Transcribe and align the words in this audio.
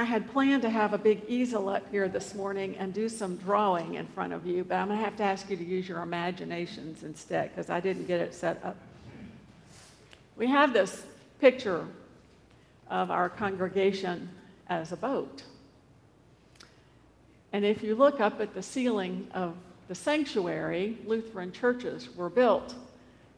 I 0.00 0.04
had 0.04 0.32
planned 0.32 0.62
to 0.62 0.70
have 0.70 0.94
a 0.94 0.98
big 0.98 1.24
easel 1.28 1.68
up 1.68 1.82
here 1.90 2.08
this 2.08 2.34
morning 2.34 2.74
and 2.78 2.94
do 2.94 3.06
some 3.06 3.36
drawing 3.36 3.96
in 3.96 4.06
front 4.06 4.32
of 4.32 4.46
you, 4.46 4.64
but 4.64 4.76
I'm 4.76 4.86
going 4.86 4.98
to 4.98 5.04
have 5.04 5.16
to 5.18 5.22
ask 5.22 5.50
you 5.50 5.58
to 5.58 5.62
use 5.62 5.86
your 5.86 6.00
imaginations 6.00 7.02
instead 7.02 7.50
because 7.50 7.68
I 7.68 7.80
didn't 7.80 8.06
get 8.06 8.18
it 8.18 8.32
set 8.32 8.64
up. 8.64 8.78
We 10.38 10.46
have 10.46 10.72
this 10.72 11.04
picture 11.38 11.86
of 12.88 13.10
our 13.10 13.28
congregation 13.28 14.30
as 14.70 14.90
a 14.90 14.96
boat. 14.96 15.42
And 17.52 17.62
if 17.62 17.82
you 17.82 17.94
look 17.94 18.20
up 18.20 18.40
at 18.40 18.54
the 18.54 18.62
ceiling 18.62 19.28
of 19.34 19.54
the 19.88 19.94
sanctuary, 19.94 20.96
Lutheran 21.04 21.52
churches 21.52 22.08
were 22.16 22.30
built 22.30 22.74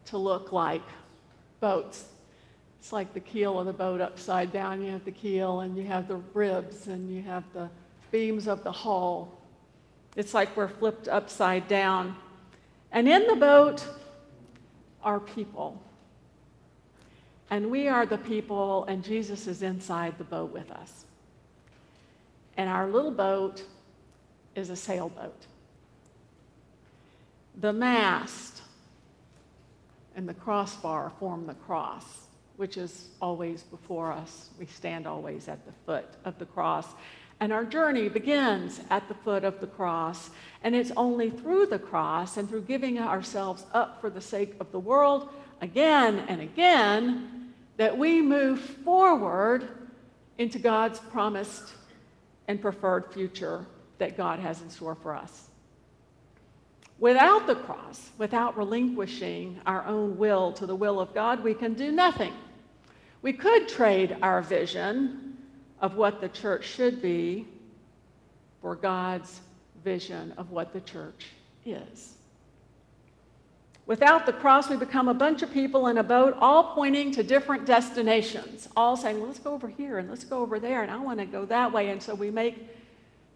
to 0.07 0.17
look 0.17 0.53
like 0.53 0.85
boats. 1.59 2.05
It's 2.83 2.93
like 2.93 3.15
the 3.15 3.21
keel 3.21 3.61
of 3.61 3.67
the 3.67 3.73
boat 3.73 4.01
upside 4.01 4.53
down. 4.53 4.83
You 4.83 4.91
have 4.91 5.05
the 5.05 5.13
keel 5.13 5.61
and 5.61 5.77
you 5.77 5.85
have 5.85 6.09
the 6.09 6.17
ribs 6.35 6.89
and 6.89 7.09
you 7.15 7.23
have 7.23 7.45
the 7.55 7.71
beams 8.11 8.49
of 8.49 8.65
the 8.65 8.73
hull. 8.73 9.41
It's 10.17 10.35
like 10.35 10.57
we're 10.57 10.67
flipped 10.67 11.07
upside 11.07 11.69
down. 11.69 12.17
And 12.91 13.09
in 13.09 13.29
the 13.29 13.37
boat 13.37 13.87
are 15.01 15.21
people. 15.21 15.81
And 17.51 17.71
we 17.71 17.87
are 17.87 18.05
the 18.05 18.19
people, 18.19 18.85
and 18.87 19.05
Jesus 19.05 19.47
is 19.47 19.63
inside 19.63 20.19
the 20.19 20.25
boat 20.25 20.53
with 20.53 20.69
us. 20.73 21.05
And 22.57 22.69
our 22.69 22.89
little 22.89 23.13
boat 23.13 23.63
is 24.57 24.71
a 24.71 24.77
sailboat. 24.77 25.47
The 27.61 27.73
mast 27.73 28.63
and 30.17 30.29
the 30.29 30.35
crossbar 30.35 31.13
form 31.21 31.47
the 31.47 31.55
cross, 31.55 32.05
which 32.63 32.77
is 32.77 33.09
always 33.21 33.65
before 33.65 34.13
us. 34.13 34.51
We 34.57 34.67
stand 34.67 35.05
always 35.05 35.49
at 35.49 35.67
the 35.67 35.73
foot 35.85 36.05
of 36.25 36.39
the 36.39 36.47
cross. 36.47 36.87
And 37.41 37.53
our 37.53 37.65
journey 37.65 38.09
begins 38.09 38.81
at 38.89 39.09
the 39.09 39.15
foot 39.15 39.43
of 39.43 39.59
the 39.59 39.67
cross. 39.67 40.31
And 40.63 40.77
it's 40.77 40.93
only 40.97 41.29
through 41.29 41.67
the 41.67 41.81
cross 41.81 42.37
and 42.37 42.49
through 42.49 42.63
giving 42.63 43.01
ourselves 43.01 43.67
up 43.75 44.01
for 44.01 44.11
the 44.11 44.21
sake 44.21 44.55
of 44.61 44.71
the 44.71 44.79
world 44.79 45.29
again 45.61 46.21
and 46.29 46.41
again 46.41 47.53
that 47.79 47.99
we 47.99 48.23
move 48.23 48.61
forward 48.61 49.67
into 50.39 50.61
God's 50.61 51.01
promised 51.01 51.73
and 52.47 52.63
preferred 52.63 53.13
future 53.13 53.67
that 53.99 54.17
God 54.17 54.39
has 54.39 54.63
in 54.63 54.71
store 54.71 54.95
for 54.95 55.17
us. 55.17 55.49
Without 57.01 57.49
the 57.49 57.57
cross, 57.57 58.13
without 58.19 58.57
relinquishing 58.57 59.61
our 59.67 59.85
own 59.85 60.17
will 60.17 60.53
to 60.53 60.65
the 60.65 60.77
will 60.77 61.01
of 61.01 61.13
God, 61.13 61.43
we 61.43 61.55
can 61.55 61.75
do 61.75 61.91
nothing. 61.91 62.33
We 63.23 63.33
could 63.33 63.69
trade 63.69 64.17
our 64.21 64.43
vision 64.43 65.37
of 65.81 65.97
what 65.97 66.21
the 66.21 66.29
church 66.29 66.67
should 66.67 67.01
be 67.01 67.47
for 68.61 68.77
God's 68.77 69.41
vision 69.83 70.33
of 70.37 70.51
what 70.51 70.73
the 70.73 70.81
church 70.81 71.27
is. 71.65 72.15
Without 73.87 74.27
the 74.27 74.33
cross, 74.33 74.69
we 74.69 74.77
become 74.77 75.09
a 75.09 75.15
bunch 75.15 75.43
of 75.43 75.53
people 75.53 75.89
in 75.89 75.99
a 75.99 76.03
boat, 76.05 76.37
all 76.41 76.75
pointing 76.75 77.11
to 77.13 77.23
different 77.23 77.67
destinations, 77.67 78.69
all 78.77 78.97
saying, 78.97 79.19
well, 79.19 79.27
let's 79.27 79.41
go 79.41 79.53
over 79.53 79.69
here 79.69 79.99
and 79.99 80.09
let's 80.09 80.25
go 80.25 80.41
over 80.41 80.61
there, 80.61 80.83
and 80.83 80.91
I 80.91 80.99
want 80.99 81.19
to 81.19 81.27
go 81.27 81.45
that 81.47 81.73
way. 81.73 81.91
And 81.91 82.01
so 82.01 82.15
we 82.15 82.31
make 82.31 82.69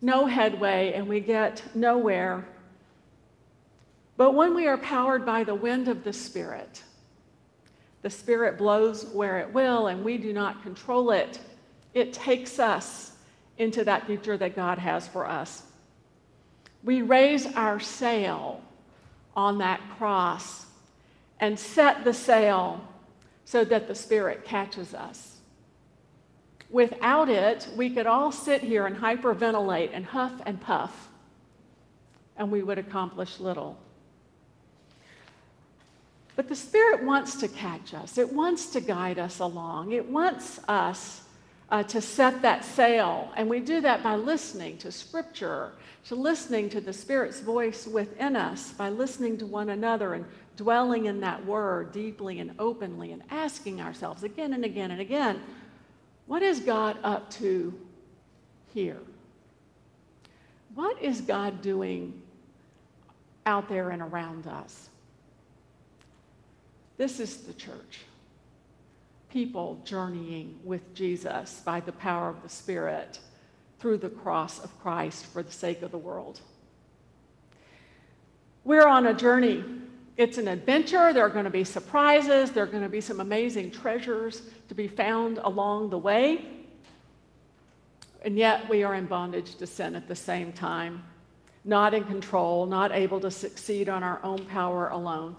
no 0.00 0.26
headway 0.26 0.92
and 0.92 1.08
we 1.08 1.20
get 1.20 1.62
nowhere 1.74 2.44
but 4.16 4.32
when 4.32 4.54
we 4.54 4.66
are 4.66 4.78
powered 4.78 5.26
by 5.26 5.44
the 5.44 5.54
wind 5.54 5.88
of 5.88 6.02
the 6.02 6.12
Spirit, 6.12 6.82
the 8.06 8.10
Spirit 8.10 8.56
blows 8.56 9.04
where 9.06 9.40
it 9.40 9.52
will 9.52 9.88
and 9.88 10.04
we 10.04 10.16
do 10.16 10.32
not 10.32 10.62
control 10.62 11.10
it. 11.10 11.40
It 11.92 12.12
takes 12.12 12.60
us 12.60 13.10
into 13.58 13.82
that 13.82 14.06
future 14.06 14.36
that 14.36 14.54
God 14.54 14.78
has 14.78 15.08
for 15.08 15.26
us. 15.26 15.64
We 16.84 17.02
raise 17.02 17.46
our 17.54 17.80
sail 17.80 18.62
on 19.34 19.58
that 19.58 19.80
cross 19.98 20.66
and 21.40 21.58
set 21.58 22.04
the 22.04 22.14
sail 22.14 22.80
so 23.44 23.64
that 23.64 23.88
the 23.88 23.94
Spirit 23.96 24.44
catches 24.44 24.94
us. 24.94 25.38
Without 26.70 27.28
it, 27.28 27.66
we 27.74 27.90
could 27.90 28.06
all 28.06 28.30
sit 28.30 28.62
here 28.62 28.86
and 28.86 28.96
hyperventilate 28.96 29.90
and 29.92 30.04
huff 30.04 30.40
and 30.46 30.60
puff, 30.60 31.08
and 32.36 32.52
we 32.52 32.62
would 32.62 32.78
accomplish 32.78 33.40
little. 33.40 33.76
But 36.36 36.48
the 36.48 36.56
Spirit 36.56 37.02
wants 37.02 37.36
to 37.36 37.48
catch 37.48 37.94
us, 37.94 38.18
it 38.18 38.32
wants 38.32 38.66
to 38.70 38.80
guide 38.80 39.18
us 39.18 39.40
along, 39.40 39.92
it 39.92 40.08
wants 40.08 40.60
us 40.68 41.22
uh, 41.70 41.82
to 41.84 42.00
set 42.00 42.42
that 42.42 42.64
sail. 42.64 43.32
And 43.36 43.50
we 43.50 43.58
do 43.60 43.80
that 43.80 44.02
by 44.02 44.14
listening 44.14 44.78
to 44.78 44.92
Scripture, 44.92 45.72
to 46.06 46.14
listening 46.14 46.68
to 46.70 46.80
the 46.80 46.92
Spirit's 46.92 47.40
voice 47.40 47.86
within 47.86 48.36
us, 48.36 48.72
by 48.72 48.90
listening 48.90 49.38
to 49.38 49.46
one 49.46 49.70
another 49.70 50.14
and 50.14 50.24
dwelling 50.56 51.06
in 51.06 51.20
that 51.20 51.44
word 51.44 51.90
deeply 51.92 52.38
and 52.38 52.54
openly 52.58 53.12
and 53.12 53.22
asking 53.30 53.80
ourselves 53.80 54.22
again 54.22 54.52
and 54.52 54.64
again 54.64 54.90
and 54.90 55.00
again 55.00 55.42
what 56.26 56.42
is 56.42 56.60
God 56.60 56.98
up 57.04 57.30
to 57.32 57.72
here? 58.74 59.00
What 60.74 61.00
is 61.00 61.20
God 61.20 61.62
doing 61.62 62.20
out 63.46 63.68
there 63.68 63.90
and 63.90 64.02
around 64.02 64.46
us? 64.46 64.90
This 66.96 67.20
is 67.20 67.38
the 67.38 67.52
church. 67.52 68.00
People 69.30 69.80
journeying 69.84 70.58
with 70.64 70.94
Jesus 70.94 71.60
by 71.64 71.80
the 71.80 71.92
power 71.92 72.28
of 72.30 72.42
the 72.42 72.48
Spirit 72.48 73.18
through 73.78 73.98
the 73.98 74.08
cross 74.08 74.62
of 74.62 74.78
Christ 74.80 75.26
for 75.26 75.42
the 75.42 75.52
sake 75.52 75.82
of 75.82 75.90
the 75.90 75.98
world. 75.98 76.40
We're 78.64 78.86
on 78.86 79.06
a 79.06 79.14
journey. 79.14 79.62
It's 80.16 80.38
an 80.38 80.48
adventure. 80.48 81.12
There 81.12 81.24
are 81.24 81.30
going 81.30 81.44
to 81.44 81.50
be 81.50 81.64
surprises. 81.64 82.50
There 82.50 82.64
are 82.64 82.66
going 82.66 82.82
to 82.82 82.88
be 82.88 83.02
some 83.02 83.20
amazing 83.20 83.70
treasures 83.70 84.42
to 84.68 84.74
be 84.74 84.88
found 84.88 85.38
along 85.38 85.90
the 85.90 85.98
way. 85.98 86.46
And 88.22 88.36
yet 88.36 88.68
we 88.68 88.82
are 88.82 88.94
in 88.94 89.06
bondage 89.06 89.56
to 89.56 89.66
sin 89.66 89.94
at 89.94 90.08
the 90.08 90.16
same 90.16 90.52
time, 90.52 91.04
not 91.64 91.94
in 91.94 92.04
control, 92.04 92.66
not 92.66 92.90
able 92.90 93.20
to 93.20 93.30
succeed 93.30 93.88
on 93.88 94.02
our 94.02 94.18
own 94.24 94.44
power 94.46 94.88
alone. 94.88 95.36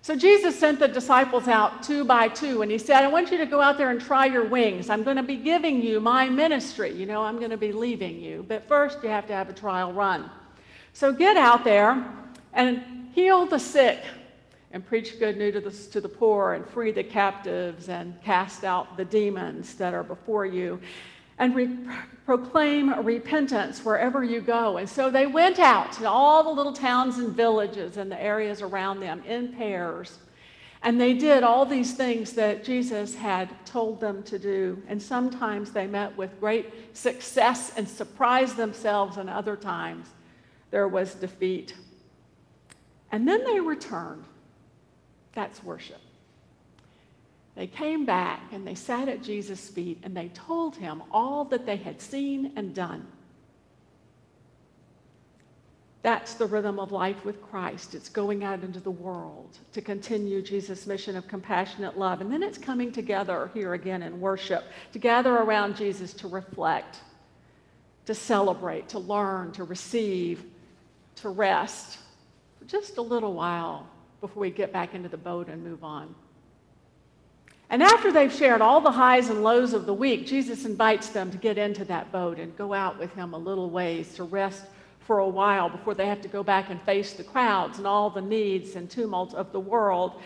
So 0.00 0.16
Jesus 0.16 0.58
sent 0.58 0.78
the 0.78 0.88
disciples 0.88 1.48
out 1.48 1.82
two 1.82 2.04
by 2.04 2.28
two, 2.28 2.62
and 2.62 2.70
he 2.70 2.78
said, 2.78 3.04
I 3.04 3.08
want 3.08 3.30
you 3.30 3.38
to 3.38 3.46
go 3.46 3.60
out 3.60 3.76
there 3.76 3.90
and 3.90 4.00
try 4.00 4.26
your 4.26 4.44
wings. 4.44 4.88
I'm 4.88 5.02
going 5.02 5.16
to 5.16 5.22
be 5.22 5.36
giving 5.36 5.82
you 5.82 6.00
my 6.00 6.28
ministry. 6.28 6.92
You 6.92 7.04
know, 7.04 7.22
I'm 7.22 7.38
going 7.38 7.50
to 7.50 7.56
be 7.56 7.72
leaving 7.72 8.20
you. 8.20 8.44
But 8.48 8.66
first, 8.68 9.02
you 9.02 9.08
have 9.08 9.26
to 9.26 9.32
have 9.32 9.48
a 9.48 9.52
trial 9.52 9.92
run. 9.92 10.30
So 10.92 11.12
get 11.12 11.36
out 11.36 11.64
there 11.64 12.04
and 12.52 13.08
heal 13.12 13.44
the 13.46 13.58
sick 13.58 14.00
and 14.72 14.86
preach 14.86 15.18
good 15.18 15.36
news 15.36 15.54
to 15.54 15.60
the, 15.60 15.70
to 15.92 16.00
the 16.00 16.08
poor 16.08 16.54
and 16.54 16.66
free 16.68 16.90
the 16.90 17.04
captives 17.04 17.88
and 17.88 18.20
cast 18.22 18.64
out 18.64 18.96
the 18.96 19.04
demons 19.04 19.74
that 19.74 19.94
are 19.94 20.04
before 20.04 20.46
you 20.46 20.80
and 21.38 21.54
re- 21.54 21.76
proclaim 22.26 22.92
repentance 23.04 23.84
wherever 23.84 24.22
you 24.22 24.40
go. 24.40 24.76
And 24.76 24.88
so 24.88 25.10
they 25.10 25.26
went 25.26 25.58
out 25.58 25.92
to 25.94 26.08
all 26.08 26.42
the 26.42 26.50
little 26.50 26.72
towns 26.72 27.18
and 27.18 27.34
villages 27.34 27.96
and 27.96 28.10
the 28.10 28.20
areas 28.20 28.60
around 28.60 29.00
them 29.00 29.22
in 29.24 29.52
pairs. 29.52 30.18
And 30.82 31.00
they 31.00 31.14
did 31.14 31.42
all 31.42 31.66
these 31.66 31.94
things 31.94 32.34
that 32.34 32.64
Jesus 32.64 33.14
had 33.14 33.48
told 33.66 34.00
them 34.00 34.22
to 34.24 34.38
do. 34.38 34.80
And 34.88 35.02
sometimes 35.02 35.72
they 35.72 35.86
met 35.86 36.16
with 36.16 36.38
great 36.38 36.96
success 36.96 37.72
and 37.76 37.88
surprised 37.88 38.56
themselves, 38.56 39.16
and 39.16 39.28
other 39.28 39.56
times 39.56 40.06
there 40.70 40.86
was 40.86 41.14
defeat. 41.14 41.74
And 43.10 43.26
then 43.26 43.42
they 43.44 43.58
returned. 43.58 44.24
That's 45.32 45.62
worship. 45.64 46.00
They 47.58 47.66
came 47.66 48.06
back 48.06 48.52
and 48.52 48.64
they 48.64 48.76
sat 48.76 49.08
at 49.08 49.20
Jesus' 49.20 49.68
feet 49.68 49.98
and 50.04 50.16
they 50.16 50.28
told 50.28 50.76
him 50.76 51.02
all 51.10 51.44
that 51.46 51.66
they 51.66 51.74
had 51.74 52.00
seen 52.00 52.52
and 52.54 52.72
done. 52.72 53.04
That's 56.02 56.34
the 56.34 56.46
rhythm 56.46 56.78
of 56.78 56.92
life 56.92 57.24
with 57.24 57.42
Christ. 57.42 57.96
It's 57.96 58.08
going 58.08 58.44
out 58.44 58.62
into 58.62 58.78
the 58.78 58.92
world 58.92 59.58
to 59.72 59.82
continue 59.82 60.40
Jesus' 60.40 60.86
mission 60.86 61.16
of 61.16 61.26
compassionate 61.26 61.98
love. 61.98 62.20
And 62.20 62.32
then 62.32 62.44
it's 62.44 62.58
coming 62.58 62.92
together 62.92 63.50
here 63.52 63.74
again 63.74 64.04
in 64.04 64.20
worship, 64.20 64.62
to 64.92 65.00
gather 65.00 65.34
around 65.34 65.74
Jesus 65.74 66.12
to 66.12 66.28
reflect, 66.28 67.00
to 68.06 68.14
celebrate, 68.14 68.88
to 68.90 69.00
learn, 69.00 69.50
to 69.50 69.64
receive, 69.64 70.44
to 71.16 71.28
rest 71.28 71.98
for 72.56 72.66
just 72.66 72.98
a 72.98 73.02
little 73.02 73.32
while 73.32 73.88
before 74.20 74.42
we 74.42 74.50
get 74.50 74.72
back 74.72 74.94
into 74.94 75.08
the 75.08 75.16
boat 75.16 75.48
and 75.48 75.64
move 75.64 75.82
on. 75.82 76.14
And 77.70 77.82
after 77.82 78.10
they've 78.10 78.32
shared 78.32 78.62
all 78.62 78.80
the 78.80 78.90
highs 78.90 79.28
and 79.28 79.42
lows 79.42 79.74
of 79.74 79.84
the 79.84 79.92
week, 79.92 80.26
Jesus 80.26 80.64
invites 80.64 81.10
them 81.10 81.30
to 81.30 81.36
get 81.36 81.58
into 81.58 81.84
that 81.86 82.10
boat 82.10 82.38
and 82.38 82.56
go 82.56 82.72
out 82.72 82.98
with 82.98 83.12
him 83.14 83.34
a 83.34 83.38
little 83.38 83.68
ways 83.68 84.14
to 84.14 84.24
rest 84.24 84.64
for 85.00 85.18
a 85.18 85.28
while 85.28 85.68
before 85.68 85.94
they 85.94 86.06
have 86.06 86.22
to 86.22 86.28
go 86.28 86.42
back 86.42 86.70
and 86.70 86.80
face 86.82 87.12
the 87.12 87.24
crowds 87.24 87.78
and 87.78 87.86
all 87.86 88.08
the 88.08 88.22
needs 88.22 88.74
and 88.74 88.90
tumult 88.90 89.34
of 89.34 89.52
the 89.52 89.60
world. 89.60 90.20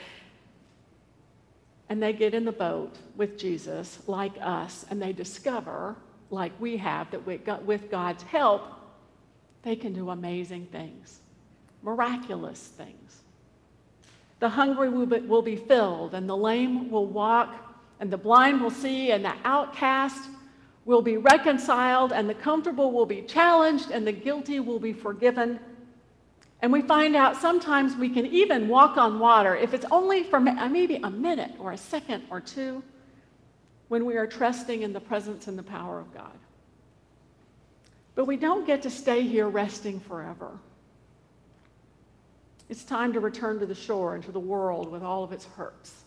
And 1.89 2.03
they 2.03 2.13
get 2.13 2.33
in 2.33 2.45
the 2.45 2.53
boat 2.53 2.97
with 3.17 3.39
Jesus, 3.39 3.99
like 4.07 4.33
us, 4.41 4.87
and 4.89 5.03
they 5.03 5.13
discover, 5.13 5.97
like 6.31 6.53
we 6.61 6.77
have, 6.77 7.11
that 7.11 7.27
with 7.27 7.91
God's 7.91 8.23
help, 8.23 8.63
they 9.63 9.77
can 9.77 9.93
do 9.93 10.11
amazing 10.11 10.67
things, 10.67 11.21
miraculous 11.83 12.61
things. 12.61 13.22
The 14.43 14.49
hungry 14.49 14.89
will 14.89 15.41
be, 15.41 15.55
filled, 15.55 16.15
and 16.15 16.29
the 16.29 16.37
lame 16.37 16.91
will 16.91 17.07
walk, 17.07 17.55
and 18.01 18.13
the 18.13 18.17
blind 18.17 18.61
will 18.61 18.73
see, 18.73 19.13
and 19.13 19.25
the 19.25 19.35
outcast 19.45 20.29
will 20.85 21.01
be 21.01 21.17
reconciled, 21.17 22.13
and 22.13 22.29
the 22.29 22.35
comfortable 22.35 22.91
will 22.91 23.07
be 23.07 23.23
challenged, 23.23 23.93
and 23.93 24.05
the 24.05 24.11
guilty 24.11 24.59
will 24.59 24.81
be 24.81 24.93
forgiven. 24.93 25.61
And 26.61 26.73
we 26.73 26.83
find 26.83 27.15
out 27.15 27.37
sometimes 27.37 27.95
we 27.95 28.09
can 28.09 28.27
even 28.27 28.67
walk 28.67 28.97
on 28.97 29.21
water 29.21 29.55
if 29.55 29.75
it's 29.75 29.87
only 29.93 30.25
for 30.25 30.39
uh, 30.39 30.69
maybe 30.69 30.97
a 30.97 31.11
minute 31.11 31.53
or 31.61 31.71
a 31.71 31.79
second 31.79 32.25
or 32.29 32.41
two 32.41 32.83
when 33.87 34.05
we 34.05 34.17
are 34.17 34.27
trusting 34.27 34.83
in 34.83 34.93
the 34.93 35.01
presence 35.01 35.47
and 35.47 35.57
the 35.57 35.63
power 35.63 36.01
of 36.01 36.13
God. 36.13 36.37
But 38.17 38.25
we 38.25 38.37
don't 38.37 38.67
get 38.67 38.83
to 38.83 38.91
stay 38.91 39.23
here 39.23 39.49
resting 39.49 40.01
forever. 40.01 40.59
It's 42.69 42.85
time 42.85 43.13
to 43.13 43.21
return 43.21 43.59
to 43.61 43.67
the 43.67 43.75
shore 43.75 44.15
and 44.15 44.25
to 44.25 44.33
the 44.33 44.41
world 44.41 44.91
with 44.91 45.03
all 45.03 45.25
of 45.25 45.33
its 45.33 45.45
hurts. 45.45 46.03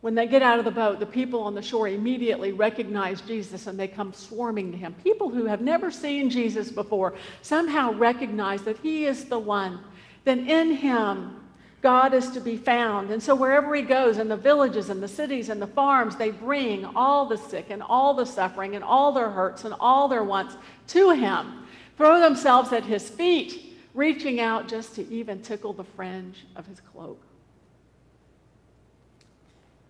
When 0.00 0.14
they 0.14 0.26
get 0.26 0.42
out 0.42 0.58
of 0.58 0.64
the 0.64 0.70
boat, 0.70 1.00
the 1.00 1.06
people 1.06 1.42
on 1.42 1.54
the 1.54 1.62
shore 1.62 1.88
immediately 1.88 2.52
recognize 2.52 3.20
Jesus 3.22 3.66
and 3.66 3.76
they 3.78 3.88
come 3.88 4.12
swarming 4.12 4.70
to 4.70 4.78
him. 4.78 4.94
People 5.02 5.30
who 5.30 5.46
have 5.46 5.60
never 5.60 5.90
seen 5.90 6.30
Jesus 6.30 6.70
before 6.70 7.14
somehow 7.42 7.92
recognize 7.92 8.62
that 8.62 8.78
he 8.78 9.06
is 9.06 9.24
the 9.24 9.38
one. 9.38 9.80
Then 10.24 10.48
in 10.48 10.72
him, 10.72 11.40
God 11.82 12.14
is 12.14 12.30
to 12.30 12.40
be 12.40 12.56
found. 12.56 13.10
And 13.10 13.22
so 13.22 13.34
wherever 13.34 13.74
he 13.74 13.82
goes, 13.82 14.18
in 14.18 14.28
the 14.28 14.36
villages 14.36 14.90
and 14.90 15.02
the 15.02 15.08
cities 15.08 15.48
and 15.48 15.60
the 15.60 15.66
farms, 15.66 16.16
they 16.16 16.30
bring 16.30 16.84
all 16.84 17.26
the 17.26 17.38
sick 17.38 17.66
and 17.70 17.82
all 17.82 18.14
the 18.14 18.26
suffering 18.26 18.74
and 18.74 18.84
all 18.84 19.12
their 19.12 19.30
hurts 19.30 19.64
and 19.64 19.74
all 19.80 20.08
their 20.08 20.24
wants 20.24 20.56
to 20.88 21.10
him, 21.10 21.66
throw 21.96 22.20
themselves 22.20 22.72
at 22.72 22.84
his 22.84 23.08
feet, 23.08 23.65
reaching 23.96 24.40
out 24.40 24.68
just 24.68 24.94
to 24.94 25.08
even 25.10 25.40
tickle 25.40 25.72
the 25.72 25.82
fringe 25.82 26.44
of 26.54 26.66
his 26.66 26.80
cloak. 26.80 27.20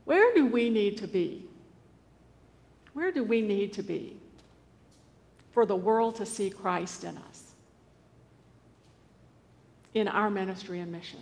Where 0.04 0.32
do 0.32 0.46
we 0.46 0.70
need 0.70 0.96
to 0.98 1.08
be? 1.08 1.44
Where 2.92 3.10
do 3.10 3.24
we 3.24 3.42
need 3.42 3.72
to 3.74 3.82
be 3.82 4.16
for 5.50 5.66
the 5.66 5.74
world 5.74 6.14
to 6.16 6.24
see 6.24 6.48
Christ 6.48 7.02
in 7.02 7.18
us? 7.18 7.42
In 9.92 10.06
our 10.06 10.30
ministry 10.30 10.78
and 10.78 10.92
mission? 10.92 11.20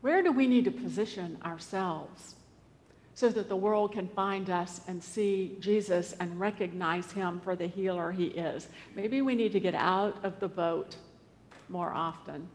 Where 0.00 0.20
do 0.20 0.32
we 0.32 0.48
need 0.48 0.64
to 0.64 0.72
position 0.72 1.38
ourselves 1.44 2.34
so 3.18 3.28
that 3.28 3.48
the 3.48 3.56
world 3.56 3.92
can 3.92 4.06
find 4.08 4.48
us 4.48 4.80
and 4.86 5.02
see 5.02 5.56
Jesus 5.58 6.14
and 6.20 6.38
recognize 6.38 7.10
him 7.10 7.40
for 7.40 7.56
the 7.56 7.66
healer 7.66 8.12
he 8.12 8.26
is? 8.26 8.68
Maybe 8.94 9.22
we 9.22 9.34
need 9.34 9.52
to 9.52 9.60
get 9.60 9.74
out 9.74 10.24
of 10.24 10.38
the 10.38 10.48
boat 10.48 10.94
more 11.68 11.92
often 11.92 12.48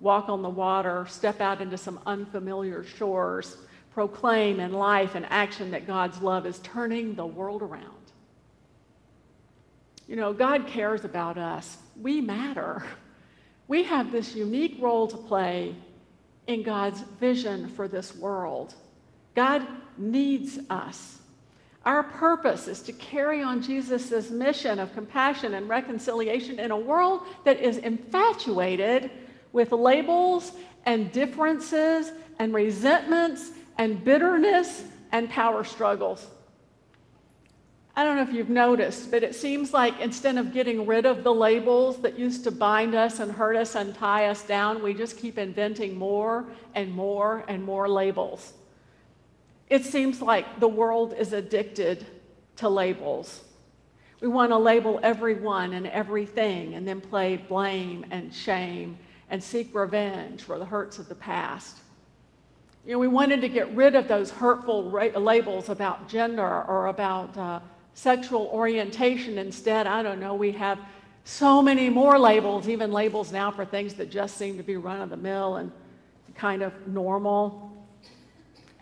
walk 0.00 0.30
on 0.30 0.42
the 0.42 0.48
water, 0.48 1.06
step 1.08 1.40
out 1.40 1.60
into 1.60 1.76
some 1.76 2.00
unfamiliar 2.06 2.82
shores, 2.82 3.58
proclaim 3.92 4.58
in 4.58 4.72
life 4.72 5.14
and 5.14 5.26
action 5.28 5.70
that 5.70 5.86
God's 5.86 6.20
love 6.22 6.46
is 6.46 6.58
turning 6.60 7.14
the 7.14 7.26
world 7.26 7.62
around. 7.62 7.84
You 10.08 10.16
know, 10.16 10.32
God 10.32 10.66
cares 10.66 11.04
about 11.04 11.38
us. 11.38 11.76
We 12.00 12.20
matter. 12.20 12.82
We 13.68 13.84
have 13.84 14.10
this 14.10 14.34
unique 14.34 14.78
role 14.80 15.06
to 15.06 15.16
play 15.16 15.76
in 16.46 16.62
God's 16.62 17.02
vision 17.20 17.68
for 17.68 17.86
this 17.86 18.16
world. 18.16 18.74
God 19.34 19.66
needs 19.96 20.58
us. 20.68 21.18
Our 21.84 22.02
purpose 22.02 22.68
is 22.68 22.82
to 22.82 22.92
carry 22.92 23.42
on 23.42 23.62
Jesus' 23.62 24.30
mission 24.30 24.78
of 24.78 24.92
compassion 24.92 25.54
and 25.54 25.68
reconciliation 25.68 26.60
in 26.60 26.70
a 26.70 26.78
world 26.78 27.22
that 27.44 27.60
is 27.60 27.78
infatuated 27.78 29.10
with 29.52 29.72
labels 29.72 30.52
and 30.84 31.10
differences 31.10 32.12
and 32.38 32.52
resentments 32.52 33.50
and 33.78 34.04
bitterness 34.04 34.84
and 35.12 35.30
power 35.30 35.64
struggles. 35.64 36.26
I 37.96 38.04
don't 38.04 38.16
know 38.16 38.22
if 38.22 38.32
you've 38.32 38.50
noticed, 38.50 39.10
but 39.10 39.22
it 39.22 39.34
seems 39.34 39.72
like 39.72 40.00
instead 40.00 40.36
of 40.36 40.52
getting 40.52 40.86
rid 40.86 41.06
of 41.06 41.24
the 41.24 41.34
labels 41.34 42.00
that 42.02 42.18
used 42.18 42.44
to 42.44 42.50
bind 42.50 42.94
us 42.94 43.20
and 43.20 43.32
hurt 43.32 43.56
us 43.56 43.74
and 43.74 43.94
tie 43.94 44.26
us 44.26 44.42
down, 44.42 44.82
we 44.82 44.94
just 44.94 45.18
keep 45.18 45.38
inventing 45.38 45.96
more 45.96 46.46
and 46.74 46.92
more 46.92 47.44
and 47.48 47.64
more 47.64 47.88
labels. 47.88 48.52
It 49.70 49.84
seems 49.84 50.20
like 50.20 50.58
the 50.58 50.68
world 50.68 51.14
is 51.16 51.32
addicted 51.32 52.04
to 52.56 52.68
labels. 52.68 53.42
We 54.20 54.28
want 54.28 54.50
to 54.50 54.58
label 54.58 55.00
everyone 55.02 55.72
and 55.72 55.86
everything 55.86 56.74
and 56.74 56.86
then 56.86 57.00
play 57.00 57.36
blame 57.36 58.04
and 58.10 58.34
shame 58.34 58.98
and 59.30 59.42
seek 59.42 59.74
revenge 59.74 60.42
for 60.42 60.58
the 60.58 60.64
hurts 60.64 60.98
of 60.98 61.08
the 61.08 61.14
past. 61.14 61.78
You 62.84 62.92
know, 62.94 62.98
we 62.98 63.08
wanted 63.08 63.40
to 63.42 63.48
get 63.48 63.72
rid 63.74 63.94
of 63.94 64.08
those 64.08 64.30
hurtful 64.30 64.90
ra- 64.90 65.16
labels 65.16 65.68
about 65.68 66.08
gender 66.08 66.64
or 66.64 66.86
about 66.86 67.36
uh, 67.36 67.60
sexual 67.94 68.50
orientation. 68.52 69.38
Instead, 69.38 69.86
I 69.86 70.02
don't 70.02 70.18
know, 70.18 70.34
we 70.34 70.50
have 70.52 70.80
so 71.24 71.62
many 71.62 71.88
more 71.88 72.18
labels, 72.18 72.68
even 72.68 72.90
labels 72.90 73.30
now 73.30 73.50
for 73.50 73.64
things 73.64 73.94
that 73.94 74.10
just 74.10 74.36
seem 74.36 74.56
to 74.56 74.62
be 74.62 74.76
run 74.76 75.00
of 75.00 75.10
the 75.10 75.16
mill 75.16 75.56
and 75.56 75.70
kind 76.34 76.62
of 76.62 76.72
normal. 76.88 77.69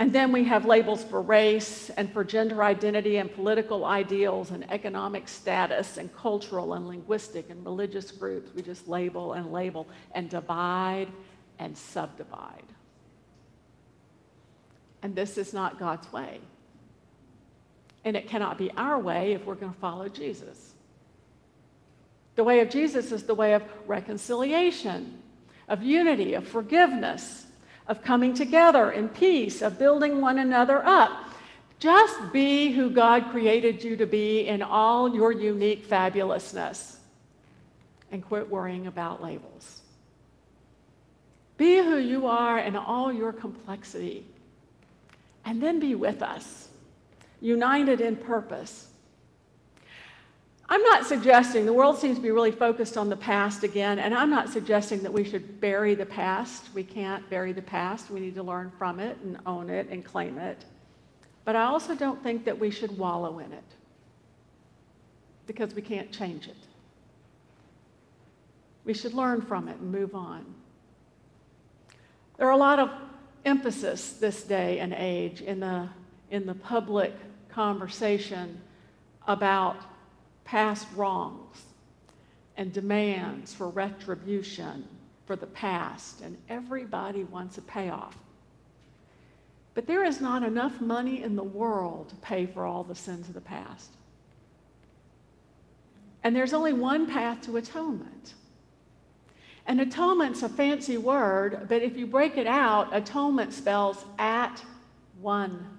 And 0.01 0.13
then 0.13 0.31
we 0.31 0.45
have 0.45 0.65
labels 0.65 1.03
for 1.03 1.21
race 1.21 1.91
and 1.91 2.13
for 2.13 2.23
gender 2.23 2.63
identity 2.63 3.17
and 3.17 3.33
political 3.35 3.85
ideals 3.85 4.53
and 4.53 4.71
economic 4.71 5.27
status 5.27 5.97
and 5.97 6.15
cultural 6.15 6.75
and 6.75 6.87
linguistic 6.87 7.51
and 7.51 7.65
religious 7.65 8.13
groups. 8.13 8.55
We 8.55 8.63
just 8.63 8.87
label 8.87 9.33
and 9.33 9.53
label 9.53 9.89
and 10.15 10.31
divide 10.31 11.09
and 11.59 11.77
subdivide. 11.77 12.63
And 15.03 15.17
this 15.17 15.37
is 15.37 15.53
not 15.53 15.81
God's 15.81 16.11
way. 16.13 16.41
And 18.05 18.17
it 18.17 18.29
cannot 18.29 18.57
be 18.57 18.71
our 18.77 19.01
way 19.01 19.33
if 19.33 19.45
we're 19.45 19.57
going 19.57 19.73
to 19.73 19.81
follow 19.81 20.09
Jesus. 20.09 20.75
The 22.37 22.45
way 22.45 22.61
of 22.61 22.71
Jesus 22.71 23.11
is 23.11 23.25
the 23.25 23.35
way 23.35 23.55
of 23.55 23.65
reconciliation, 23.89 25.21
of 25.67 25.83
unity, 25.83 26.35
of 26.35 26.47
forgiveness, 26.47 27.47
of 27.89 28.03
coming 28.03 28.35
together 28.35 28.91
in 28.91 29.09
peace, 29.09 29.63
of 29.63 29.79
building 29.79 30.21
one 30.21 30.39
another 30.39 30.85
up. 30.85 31.33
Just 31.79 32.33
be 32.33 32.71
who 32.73 32.91
God 32.91 33.31
created 33.31 33.83
you 33.83 33.97
to 33.97 34.07
be 34.07 34.47
in 34.47 34.63
all 34.63 35.15
your 35.15 35.33
unique 35.33 35.89
fabulousness 35.89 36.97
and 38.13 38.25
quit 38.25 38.49
worrying 38.51 38.87
about 38.87 39.23
labels. 39.23 39.81
Be 41.57 41.77
who 41.77 41.97
you 41.97 42.27
are 42.27 42.59
in 42.59 42.77
all 42.77 43.13
your 43.13 43.33
complexity 43.33 44.25
and 45.45 45.63
then 45.63 45.81
be 45.81 45.95
with 45.95 46.23
us, 46.23 46.69
united 47.41 48.01
in 48.01 48.17
purpose 48.17 48.88
I'm 50.71 50.83
not 50.83 51.07
suggesting, 51.07 51.65
the 51.65 51.73
world 51.73 51.99
seems 51.99 52.17
to 52.17 52.23
be 52.23 52.31
really 52.31 52.51
focused 52.51 52.99
on 52.99 53.09
the 53.09 53.17
past 53.17 53.65
again, 53.65 53.99
and 53.99 54.15
I'm 54.15 54.29
not 54.29 54.51
suggesting 54.51 55.03
that 55.03 55.13
we 55.13 55.25
should 55.25 55.61
bury 55.61 55.95
the 55.95 56.05
past. 56.05 56.69
We 56.75 56.85
can't 56.85 57.29
bury 57.31 57.53
the 57.53 57.63
past. 57.63 58.11
We 58.11 58.21
need 58.21 58.35
to 58.35 58.43
learn 58.43 58.71
from 58.77 59.01
it 59.01 59.17
and 59.25 59.39
own 59.47 59.71
it 59.71 59.89
and 59.89 60.05
claim 60.05 60.37
it. 60.37 60.63
But 61.47 61.57
I 61.57 61.63
also 61.63 61.95
don't 61.95 62.23
think 62.23 62.45
that 62.45 62.59
we 62.59 62.71
should 62.71 62.99
wallow 62.99 63.39
in 63.39 63.51
it 63.53 63.65
because 65.47 65.75
we 65.75 65.81
can't 65.81 66.13
change 66.13 66.47
it. 66.47 66.57
We 68.85 68.93
should 68.93 69.15
learn 69.15 69.41
from 69.41 69.69
it 69.69 69.79
and 69.79 69.91
move 69.91 70.15
on. 70.15 70.45
There 72.37 72.47
are 72.47 72.53
a 72.53 72.59
lot 72.59 72.79
of 72.79 72.91
emphasis 73.47 74.13
this 74.13 74.43
day 74.43 74.81
and 74.81 74.93
age 74.93 75.41
in 75.41 75.61
the, 75.61 75.89
in 76.31 76.45
the 76.45 76.55
public 76.55 77.15
conversation 77.49 78.61
about 79.27 79.77
past 80.49 80.87
wrongs 80.97 81.63
and 82.57 82.73
demands 82.73 83.53
for 83.53 83.69
retribution 83.69 84.89
for 85.27 85.37
the 85.37 85.47
past, 85.47 86.23
and 86.23 86.39
everybody 86.49 87.23
wants 87.25 87.59
a 87.59 87.63
payoff. 87.63 88.17
But 89.75 89.87
there 89.87 90.05
is 90.05 90.23
not 90.23 90.43
enough 90.43 90.81
money 90.81 91.23
in 91.23 91.37
the 91.37 91.45
world 91.45 92.09
to 92.09 92.17
pay 92.17 92.47
for 92.47 92.65
all 92.65 92.83
the 92.83 92.95
sins 92.95 93.29
of 93.29 93.35
the 93.35 93.43
past. 93.43 93.91
And 96.25 96.35
there's 96.35 96.55
only 96.55 96.73
one 96.73 97.07
path 97.07 97.43
to 97.43 97.59
atonement. 97.59 98.33
And 99.67 99.83
atonement's 99.83 100.43
a 100.43 100.49
fancy 100.49 100.97
word, 100.97 101.67
but 101.69 101.83
if 101.83 101.95
you 101.95 102.07
break 102.07 102.39
it 102.39 102.47
out, 102.47 102.97
atonement 102.97 103.53
spells 103.53 104.03
at 104.19 104.65
one. 105.21 105.78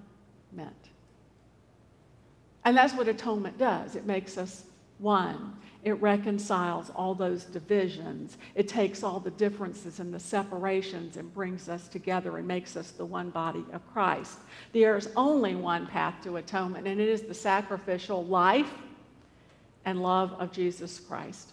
And 2.66 2.76
that's 2.76 2.94
what 2.94 3.08
atonement 3.08 3.58
does 3.58 3.96
it 3.96 4.06
makes 4.06 4.38
us 4.38 4.64
one. 5.00 5.56
it 5.82 5.94
reconciles 5.94 6.90
all 6.90 7.16
those 7.16 7.46
divisions. 7.46 8.38
It 8.54 8.68
takes 8.68 9.02
all 9.02 9.20
the 9.20 9.32
differences 9.32 10.02
and 10.02 10.14
the 10.14 10.20
separations 10.20 11.16
and 11.16 11.34
brings 11.34 11.70
us 11.70 11.88
together 11.88 12.38
and 12.38 12.46
makes 12.46 12.76
us 12.76 12.92
the 12.92 13.06
one 13.06 13.30
body 13.30 13.64
of 13.72 13.82
Christ. 13.94 14.40
There 14.74 14.98
is 14.98 15.10
only 15.16 15.56
one 15.56 15.88
path 15.88 16.16
to 16.24 16.36
atonement, 16.36 16.86
and 16.86 17.00
it 17.00 17.08
is 17.08 17.22
the 17.22 17.34
sacrificial 17.34 18.26
life 18.26 18.74
and 19.86 20.04
love 20.04 20.34
of 20.34 20.52
Jesus 20.52 21.00
Christ. 21.00 21.52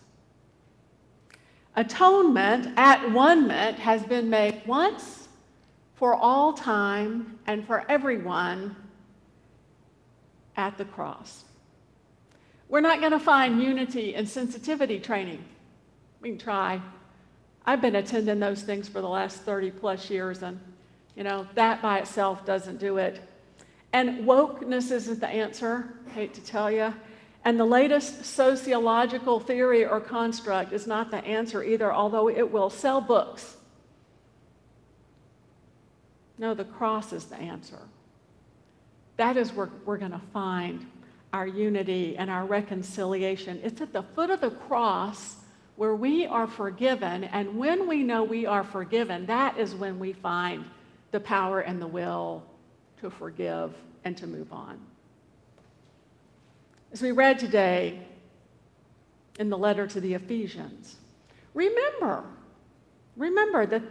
Atonement, 1.76 2.72
at 2.76 3.12
one 3.12 3.46
ment, 3.46 3.78
has 3.78 4.02
been 4.02 4.28
made 4.28 4.62
once 4.66 5.28
for 5.94 6.14
all 6.14 6.52
time 6.52 7.38
and 7.46 7.64
for 7.64 7.84
everyone 7.88 8.75
at 10.56 10.78
the 10.78 10.84
cross. 10.84 11.44
We're 12.68 12.80
not 12.80 13.00
going 13.00 13.12
to 13.12 13.18
find 13.18 13.62
unity 13.62 14.14
and 14.14 14.28
sensitivity 14.28 14.98
training. 14.98 15.44
We 16.20 16.30
can 16.30 16.38
try. 16.38 16.80
I've 17.64 17.80
been 17.80 17.96
attending 17.96 18.40
those 18.40 18.62
things 18.62 18.88
for 18.88 19.00
the 19.00 19.08
last 19.08 19.42
30 19.42 19.70
plus 19.72 20.10
years, 20.10 20.42
and 20.42 20.58
you 21.14 21.25
know, 21.25 21.46
that 21.54 21.82
by 21.82 21.98
itself 21.98 22.44
doesn't 22.44 22.78
do 22.78 22.98
it. 22.98 23.20
And 23.92 24.26
wokeness 24.26 24.90
isn't 24.90 25.20
the 25.20 25.28
answer, 25.28 25.94
hate 26.14 26.34
to 26.34 26.40
tell 26.40 26.70
you. 26.70 26.92
And 27.44 27.60
the 27.60 27.64
latest 27.64 28.25
sociological 28.25 29.38
theory 29.38 29.86
or 29.86 30.00
construct 30.00 30.72
is 30.72 30.86
not 30.86 31.10
the 31.10 31.25
answer 31.25 31.62
either, 31.62 31.92
although 31.92 32.28
it 32.28 32.50
will 32.50 32.70
sell 32.70 33.00
books. 33.00 33.56
No, 36.38 36.54
the 36.54 36.64
cross 36.64 37.12
is 37.12 37.26
the 37.26 37.36
answer. 37.36 37.78
That 39.16 39.37
is 39.37 39.52
where 39.52 39.70
we're 39.85 39.96
going 39.96 40.12
to 40.12 40.20
find 40.32 40.87
our 41.32 41.46
unity 41.46 42.16
and 42.16 42.30
our 42.30 42.44
reconciliation. 42.44 43.61
It's 43.62 43.80
at 43.80 43.92
the 43.92 44.02
foot 44.02 44.30
of 44.30 44.40
the 44.40 44.50
cross 44.50 45.37
where 45.76 45.94
we 45.94 46.26
are 46.26 46.46
forgiven. 46.46 47.25
And 47.25 47.58
when 47.58 47.87
we 47.87 48.02
know 48.02 48.25
we 48.25 48.46
are 48.46 48.64
forgiven, 48.64 49.26
that 49.26 49.58
is 49.58 49.75
when 49.75 49.99
we 49.99 50.12
find 50.12 50.64
the 51.11 51.20
power 51.20 51.61
and 51.61 51.80
the 51.80 51.87
will 51.87 52.42
to 53.00 53.11
forgive 53.11 53.75
and 54.04 54.16
to 54.16 54.26
move 54.26 54.52
on. 54.52 54.78
As 56.92 57.02
we 57.02 57.12
read 57.12 57.38
today 57.38 58.00
in 59.38 59.50
the 59.50 59.58
letter 59.58 59.87
to 59.87 60.00
the 60.00 60.14
Ephesians, 60.14 60.96
remember, 61.52 62.25
remember 63.16 63.66
that 63.66 63.82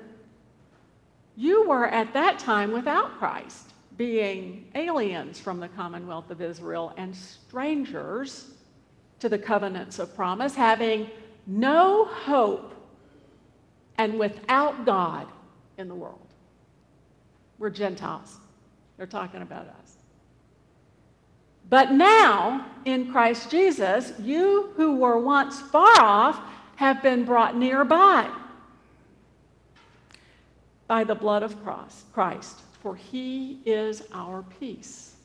you 1.36 1.68
were 1.68 1.86
at 1.86 2.14
that 2.14 2.40
time 2.40 2.72
without 2.72 3.20
Christ 3.20 3.75
being 3.98 4.70
aliens 4.76 5.40
from 5.40 5.60
the 5.60 5.68
commonwealth 5.70 6.30
of 6.30 6.42
Israel 6.42 6.94
and 6.98 7.16
strangers 7.16 8.50
to 9.20 9.30
the 9.30 9.38
covenants 9.38 10.00
of 10.00 10.16
promise, 10.16 10.56
having 10.56 11.10
no 11.48 12.06
hope 12.06 12.74
and 13.98 14.20
without 14.20 14.86
God 14.86 15.28
in 15.78 15.88
the 15.88 15.96
world. 15.96 16.20
We're 17.58 17.70
Gentiles. 17.70 18.38
They're 18.98 19.08
talking 19.08 19.42
about 19.42 19.68
us. 19.68 19.98
But 21.70 21.92
now, 21.92 22.66
in 22.86 23.12
Christ 23.12 23.50
Jesus, 23.50 24.14
you 24.20 24.72
who 24.76 24.98
were 24.98 25.18
once 25.18 25.62
far 25.62 26.02
off 26.02 26.40
have 26.76 27.02
been 27.02 27.24
brought 27.24 27.58
nearby 27.58 28.30
by 30.88 31.04
the 31.04 31.16
blood 31.16 31.42
of 31.42 31.56
Christ 32.14 32.62
for 32.86 32.96
he 32.96 33.58
is 33.66 34.04
our 34.14 34.44
peace. 34.60 35.16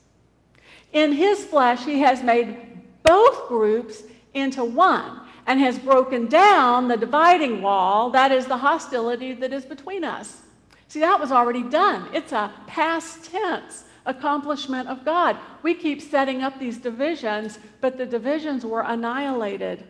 In 0.93 1.11
his 1.11 1.45
flesh, 1.45 1.85
he 1.85 1.99
has 1.99 2.23
made 2.23 2.57
both 3.03 3.47
groups 3.47 4.01
into 4.33 4.65
one 4.65 5.19
and 5.45 5.59
has 5.59 5.77
broken 5.77 6.25
down 6.25 6.87
the 6.87 6.97
dividing 6.97 7.61
wall, 7.61 8.09
that 8.09 8.31
is 8.31 8.47
the 8.47 8.57
hostility 8.57 9.33
that 9.33 9.53
is 9.53 9.63
between 9.63 10.03
us. 10.03 10.41
See, 10.87 11.01
that 11.01 11.19
was 11.19 11.31
already 11.31 11.61
done. 11.61 12.09
It's 12.15 12.31
a 12.31 12.51
past 12.65 13.29
tense 13.29 13.83
accomplishment 14.07 14.89
of 14.89 15.05
God. 15.05 15.37
We 15.61 15.75
keep 15.75 16.01
setting 16.01 16.41
up 16.41 16.57
these 16.57 16.79
divisions, 16.79 17.59
but 17.79 17.95
the 17.95 18.07
divisions 18.07 18.65
were 18.65 18.81
annihilated 18.81 19.83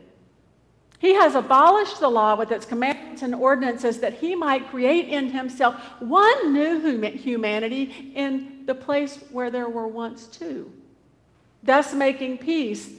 he 1.02 1.16
has 1.16 1.34
abolished 1.34 2.00
the 2.00 2.08
law 2.08 2.36
with 2.36 2.52
its 2.52 2.64
commandments 2.64 3.24
and 3.24 3.34
ordinances 3.34 4.02
that 4.02 4.14
he 4.14 4.36
might 4.36 4.70
create 4.70 5.10
in 5.10 5.32
himself 5.32 5.74
one 6.00 6.54
new 6.54 7.02
humanity 7.10 8.14
in 8.16 8.68
the 8.68 8.76
place 8.76 9.18
where 9.32 9.50
there 9.50 9.68
were 9.68 9.88
once 9.88 10.28
two, 10.28 10.72
thus 11.64 11.96
making 11.96 12.38
peace 12.38 12.92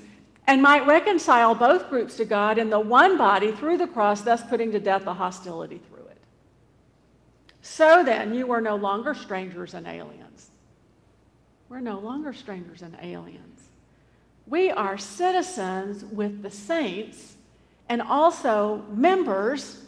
and 0.48 0.60
might 0.60 0.84
reconcile 0.84 1.54
both 1.54 1.88
groups 1.88 2.16
to 2.16 2.24
God 2.24 2.58
in 2.58 2.70
the 2.70 2.80
one 2.80 3.16
body 3.16 3.52
through 3.52 3.78
the 3.78 3.86
cross, 3.86 4.22
thus 4.22 4.42
putting 4.42 4.72
to 4.72 4.80
death 4.80 5.04
the 5.04 5.14
hostility 5.14 5.80
through 5.88 6.06
it. 6.06 6.20
So 7.60 8.02
then, 8.02 8.34
you 8.34 8.50
are 8.50 8.60
no 8.60 8.74
longer 8.74 9.14
strangers 9.14 9.74
and 9.74 9.86
aliens. 9.86 10.50
We're 11.68 11.78
no 11.78 12.00
longer 12.00 12.32
strangers 12.32 12.82
and 12.82 12.96
aliens. 13.00 13.60
We 14.48 14.72
are 14.72 14.98
citizens 14.98 16.04
with 16.04 16.42
the 16.42 16.50
saints 16.50 17.36
and 17.88 18.00
also 18.02 18.84
members 18.92 19.82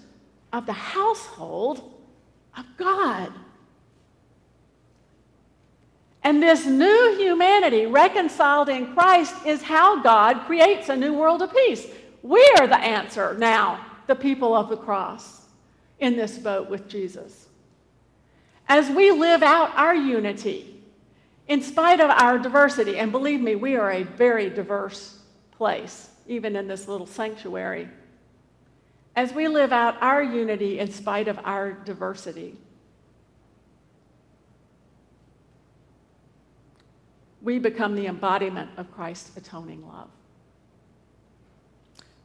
of 0.53 0.67
the 0.67 0.73
household 0.73 1.93
of 2.57 2.65
God. 2.77 3.33
And 6.23 6.43
this 6.43 6.65
new 6.65 7.17
humanity 7.19 7.87
reconciled 7.87 8.69
in 8.69 8.95
Christ 8.95 9.35
is 9.45 9.63
how 9.63 10.03
God 10.03 10.47
creates 10.47 10.89
a 10.89 10.97
new 10.97 11.13
world 11.13 11.43
of 11.43 11.53
peace. 11.53 11.87
We 12.23 12.41
are 12.59 12.67
the 12.67 12.79
answer 12.79 13.37
now, 13.39 13.85
the 14.07 14.15
people 14.15 14.55
of 14.55 14.71
the 14.71 14.77
cross, 14.77 15.43
in 15.99 16.17
this 16.17 16.39
boat 16.39 16.71
with 16.71 16.89
Jesus. 16.89 17.47
As 18.69 18.89
we 18.89 19.11
live 19.11 19.43
out 19.43 19.77
our 19.77 19.95
unity, 19.95 20.83
in 21.47 21.61
spite 21.61 22.01
of 22.01 22.09
our 22.09 22.39
diversity, 22.39 22.97
and 22.97 23.13
believe 23.13 23.41
me, 23.41 23.55
we 23.55 23.77
are 23.77 23.91
a 23.91 24.05
very 24.05 24.49
diverse 24.49 25.19
place 25.51 26.09
even 26.27 26.57
in 26.57 26.69
this 26.69 26.89
little 26.89 27.07
sanctuary, 27.07 27.89
as 29.17 29.33
we 29.33 29.49
live 29.49 29.73
out 29.73 30.01
our 30.03 30.23
unity 30.23 30.79
in 30.79 30.91
spite 30.91 31.29
of 31.29 31.39
our 31.45 31.73
diversity. 31.73 32.57
We 37.43 37.59
become 37.59 37.95
the 37.95 38.07
embodiment 38.07 38.71
of 38.77 38.91
Christ's 38.91 39.37
atoning 39.37 39.87
love. 39.87 40.09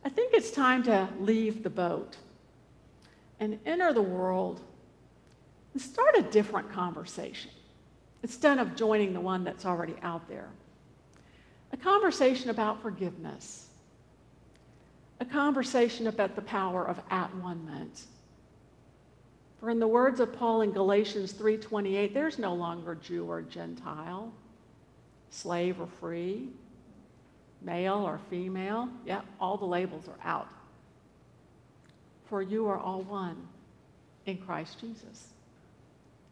I 0.03 0.10
think 0.10 0.34
it's 0.34 0.51
time 0.51 0.82
to 0.84 1.10
leave 1.20 1.62
the 1.62 1.70
boat 1.70 2.15
and 3.39 3.60
enter 3.65 3.94
the 3.94 4.01
world 4.01 4.62
and 5.74 5.82
start 5.82 6.15
a 6.18 6.22
different 6.22 6.72
conversation 6.72 7.51
instead 8.24 8.60
of 8.60 8.75
joining 8.75 9.13
the 9.13 9.22
one 9.22 9.44
that's 9.44 9.65
already 9.65 9.96
out 10.01 10.27
there. 10.27 10.50
A 11.72 11.77
conversation 11.77 12.50
about 12.50 12.82
forgiveness 12.82 13.69
a 15.20 15.26
conversation 15.26 16.08
about 16.08 16.36
the 16.36 16.42
power 16.42 16.88
of 16.88 17.00
at 17.10 17.34
one 17.36 17.66
ment. 17.66 18.06
For 19.60 19.70
in 19.70 19.80
the 19.80 19.88
words 19.88 20.22
of 20.22 20.32
Paul 20.32 20.62
in 20.62 20.72
Galatians 20.72 21.34
3:28, 21.34 22.14
there's 22.14 22.40
no 22.40 22.54
longer 22.54 22.96
Jew 22.96 23.30
or 23.30 23.42
Gentile, 23.42 24.32
slave 25.30 25.82
or 25.82 25.88
free, 25.88 26.50
male 27.62 27.98
or 27.98 28.20
female. 28.30 28.90
Yeah, 29.06 29.22
all 29.40 29.58
the 29.58 29.66
labels 29.66 30.08
are 30.08 30.20
out. 30.24 30.48
For 32.26 32.42
you 32.42 32.68
are 32.68 32.78
all 32.78 33.02
one 33.02 33.50
in 34.26 34.38
Christ 34.38 34.80
Jesus. 34.80 35.34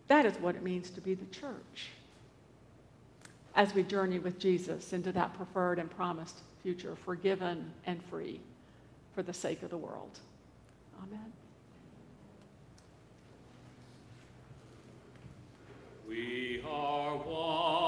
That 0.08 0.26
is 0.26 0.40
what 0.40 0.56
it 0.56 0.64
means 0.64 0.90
to 0.92 1.02
be 1.02 1.14
the 1.14 1.26
church. 1.26 1.90
As 3.56 3.74
we 3.74 3.84
journey 3.84 4.20
with 4.20 4.40
Jesus 4.40 4.94
into 4.94 5.12
that 5.12 5.34
preferred 5.34 5.80
and 5.80 5.90
promised 5.90 6.44
future, 6.62 6.96
forgiven 6.96 7.74
and 7.86 8.02
free 8.06 8.40
for 9.18 9.24
the 9.24 9.34
sake 9.34 9.64
of 9.64 9.72
the 9.72 9.78
world. 9.78 10.20
Amen. 11.02 11.34
We 16.08 16.62
are 16.64 17.18
one 17.18 17.87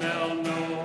they'll 0.00 0.34
know 0.42 0.77